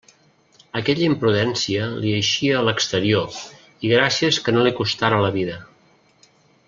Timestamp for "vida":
5.37-5.61